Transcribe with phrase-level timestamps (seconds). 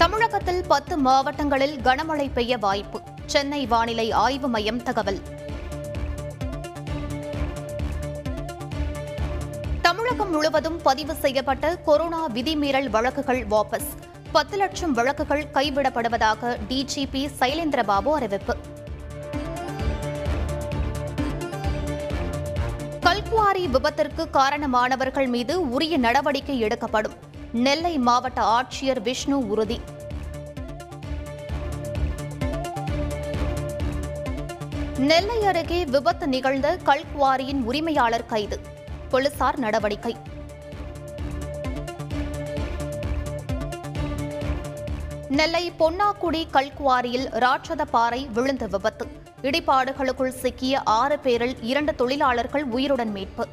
[0.00, 3.00] தமிழகத்தில் பத்து மாவட்டங்களில் கனமழை பெய்ய வாய்ப்பு.
[3.26, 5.20] சென்னை வானிலை ஆய்வு மையம் தகவல்.
[9.82, 13.90] தமிழகம் முழுவதும் பதிவு செய்யப்பட்ட கொரோனா விதிமீறல் வழக்குகள் வாபஸ்.
[14.32, 18.56] பத்து லட்சம் வழக்குகள் கைவிடப்படுவதாக டிஜிபி சைலேந்திரபாபு அறிவிப்பு.
[23.00, 27.28] கல்குவாரி விபத்திற்கு காரணமானவர்கள் மீது உரிய நடவடிக்கை எடுக்கப்படும்.
[27.52, 29.80] நெல்லை மாவட்ட ஆட்சியர் விஷ்ணு உறுதி.
[35.00, 38.60] நெல்லை அருகே விபத்து நிகழ்ந்த கல்குவாரியின் உரிமையாளர் கைது.
[39.08, 40.16] போலீசார் நடவடிக்கை.
[45.28, 49.06] நெல்லை பொன்னாக்குடி கல்குவாரியில் ராட்சத பாறை விழுந்த விபத்து.
[49.42, 53.48] இடிபாடுகளுக்குள் சிக்கிய ஆறு பேரில் இரண்டு தொழிலாளர்கள் உயிருடன் மீட்பு.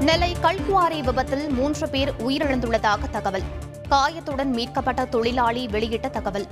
[0.00, 3.42] நெல்லை கல்குவாரி விபத்தில் மூன்று பேர் உயிரிழந்துள்ளதாக தகவல்.
[3.90, 6.46] காயத்துடன் மீட்கப்பட்ட தொழிலாளி வெளியிட்ட தகவல்.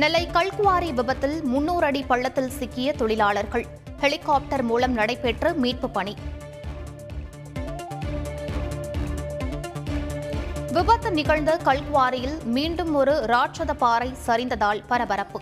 [0.00, 3.64] நெல்லை கல்குவாரி விபத்தில் முன்னூறு அடி பள்ளத்தில் சிக்கிய தொழிலாளர்கள்.
[4.00, 6.14] ஹெலிகாப்டர் மூலம் நடைபெற்ற மீட்பு பணி.
[10.72, 15.40] விபத்து நிகழ்ந்த கல்குவாரியில் மீண்டும் ஒரு ராட்சத பாறை சரிந்ததால் பரபரப்பு.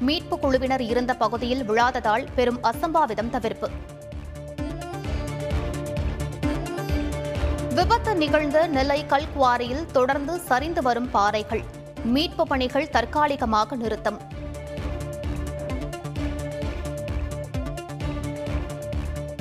[0.00, 3.70] மீட்பு குழுவினர் இருந்த பகுதியில் விழாததால் பெரும் அசம்பாவிதம் தவிர்ப்பு.
[7.74, 11.64] விபத்து நிகழ்ந்த நெல்லை கல்குவாரியில் தொடர்ந்து சரிந்து வரும் பாறைகள்.
[12.04, 14.20] மீட்பு பணிகள் தற்காலிகமாக நிறுத்தம்.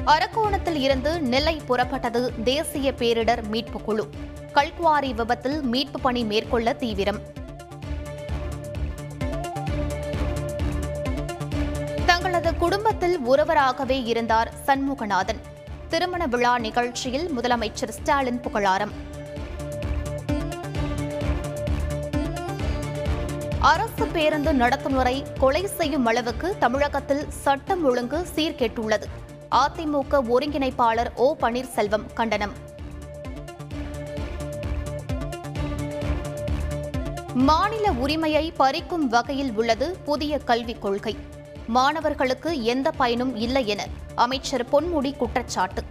[0.05, 4.09] அரக்கோணத்தில் இருந்து நெல்லை புறப்பட்டது தேசிய பேரிடர் மீட்புக் குழு.
[4.53, 7.19] கல்குவாரி விபத்தில் மீட்பு பணி மேற்கொள்ள தீவிரம்.
[12.05, 15.39] தங்களது குடும்பத்தில் ஒருவராகவே இருந்தார் சண்முகநாதன்.
[15.87, 18.91] திருமண விழா நிகழ்ச்சியில் முதலமைச்சர் ஸ்டாலின் புகழாரம்.
[23.59, 29.03] அரசு பேருந்து நடத்துமுறை கொலை செய்யும் அளவுக்கு தமிழகத்தில் சட்டம் ஒழுங்கு சீர்கெட்டுள்ளது.
[29.51, 32.51] அதிமுக ஒருங்கிணைப்பாளர் ஓ பன்னீர்செல்வம் கண்டனம்.
[37.33, 41.17] மாநில உரிமையை பறிக்கும் வகையில் உள்ளது புதிய கல்விக் கொள்கை.
[41.67, 45.83] மாணவர்களுக்கு எந்த பயனும் இல்லை என அமைச்சர் பொன்முடி குற்றச்சாட்டு.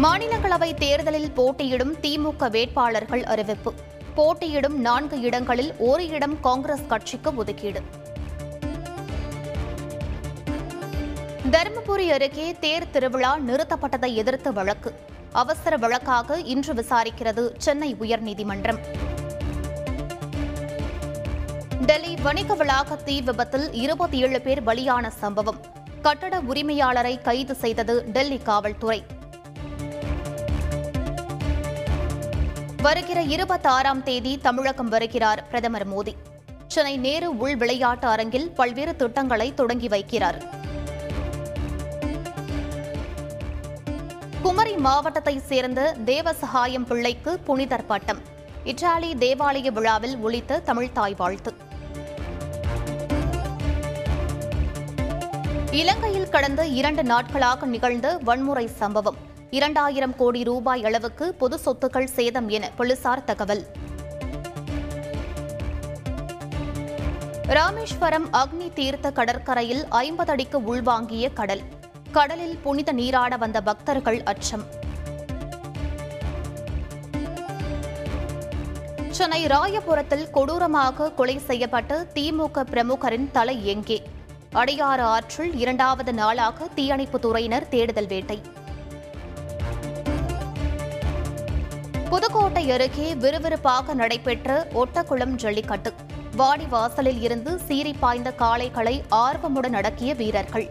[0.00, 3.74] மாநிலங்களவை தேர்தலில் போட்டியிடும் திமுக வேட்பாளர்கள் அறிவிப்பு.
[4.14, 7.82] போட்டியிடும் நான்கு இடங்களில் ஒரு இடம் காங்கிரஸ் கட்சிக்கு ஒதுக்கீடு.
[11.50, 14.94] தருமபுரி அருகே தேர் திருவிழா நிறுத்தப்பட்டதை எதிர்த்து வழக்கு.
[15.32, 18.78] அவசர வழக்காக இன்று விசாரிக்கிறது சென்னை உயர்நீதிமன்றம்.
[21.86, 25.60] டெல்லி வணிக வளாக தீ விபத்தில் இருபத்தி ஏழு பேர் பலியான சம்பவம்.
[26.02, 29.04] கட்டட உரிமையாளரை கைது செய்தது டெல்லி காவல்துறை.
[32.82, 36.14] வருகிற இருபத்தாறாம் தேதி தமிழகம் வருகிறார் பிரதமர் மோடி.
[36.66, 40.38] சென்னை நேரு உள் விளையாட்டு அரங்கில் பல்வேறு திட்டங்களை தொடங்கி வைக்கிறார்.
[44.42, 48.18] குமரி மாவட்டத்தைச் சேர்ந்த தேவசகாயம் பிள்ளைக்கு புனிதர் பட்டம்.
[48.64, 51.54] இத்தாலி தேவாலய விழாவில் ஒழித்த தமிழ்தாய் வாழ்த்து.
[55.70, 59.30] இலங்கையில் கடந்த இரண்டு நாட்களாக நிகழ்ந்த வன்முறை சம்பவம்.
[59.54, 63.66] இரண்டாயிரம் கோடி ரூபாய் அளவுக்கு பொது சொத்துக்கள் சேதம் என போலீசார் தகவல்.
[67.46, 71.60] ராமேஸ்வரம் அக்னி தீர்த்த கடற்கரையில் ஐம்பது அடிக்கு உள்வாங்கிய கடல்.
[72.12, 74.64] கடலில் புனித நீராட வந்த பக்தர்கள் அச்சம்.
[79.10, 84.02] சென்னை ராயபுரத்தில் கொடூரமாக கொலை செய்யப்பட்ட திமுக பிரமுகரின் தலை எங்கே
[84.54, 88.42] அடையாறு ஆற்றில் இரண்டாவது நாளாக தீயணைப்புத் துறையினர் தேடுதல் வேட்டை.
[92.12, 94.48] புதுக்கோட்டை அருகே விறுவிறுப்பாக நடைபெற்ற
[94.80, 95.90] ஒட்டக்குளம் ஜல்லிக்கட்டு.
[96.40, 100.66] வாடிவாசலில் இருந்து சீறி பாய்ந்த காளைகளை ஆர்வமுடன் அடக்கிய வீரர்கள்.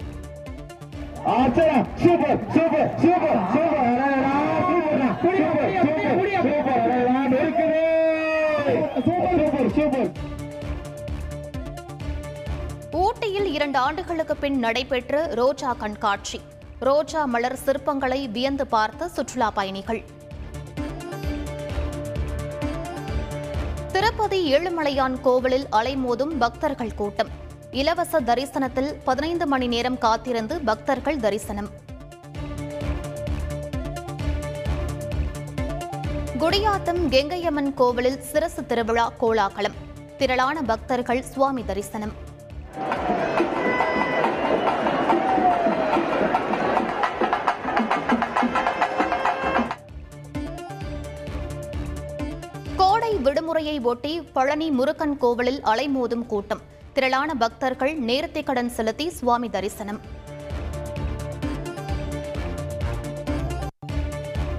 [12.92, 16.42] ஊட்டியில் இரண்டு ஆண்டுகளுக்கு பின் நடைபெற்ற ரோஜா கண்காட்சி.
[16.80, 20.04] ரோஜா மலர் சிற்பங்களை வியந்து பார்த்த சுற்றுலா பயணிகள்.
[24.02, 27.28] திருப்பதி ஏழுமலையான் கோவிலில் அலைமோதும் பக்தர்கள் கூட்டம்.
[27.72, 31.70] இலவச தரிசனத்தில் பதினைந்து மணி நேரம் காத்திருந்து பக்தர்கள் தரிசனம்.
[36.40, 39.74] குடியாத்தம் கெங்கையம்மன் கோவிலில் சிரசு திருவிழா கோலாகலம்.
[40.18, 42.12] திரளான பக்தர்கள் சுவாமி தரிசனம்.
[53.82, 56.62] ஒட்டி பழனி முருகன் கோவிலில் அலைமோதும் கூட்டம்.
[56.94, 60.00] திரளான பக்தர்கள் நேரத்தை கடன் செலுத்தி சுவாமி தரிசனம்.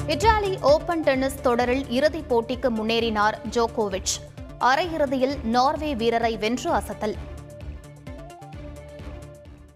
[0.06, 4.14] இத்தாலி ஓபன் டென்னிஸ் தொடரில் இறுதிப் போட்டிக்கு முன்னேறினார் ஜோகோவிச்.
[4.60, 7.14] அரையிறுதியில் நார்வே வீரரை வென்று அசத்தல்.